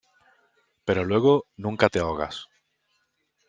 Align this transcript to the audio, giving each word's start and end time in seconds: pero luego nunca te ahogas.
pero 0.83 1.03
luego 1.05 1.45
nunca 1.57 1.87
te 1.87 1.99
ahogas. 1.99 2.47